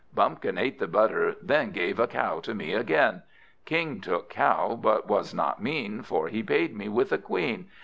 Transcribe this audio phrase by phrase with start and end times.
[0.15, 3.21] Bumpkin ate the butter, then Gave a cow to me again.
[3.65, 7.67] King took cow, but was not mean, For he paid me with a Queen.